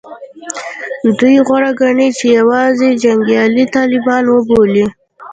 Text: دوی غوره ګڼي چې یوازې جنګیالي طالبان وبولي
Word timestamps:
دوی 1.17 1.35
غوره 1.47 1.71
ګڼي 1.79 2.09
چې 2.17 2.25
یوازې 2.39 2.89
جنګیالي 3.03 3.65
طالبان 3.75 4.23
وبولي 4.29 4.85